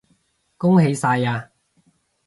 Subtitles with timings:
[0.57, 1.51] 恭喜晒呀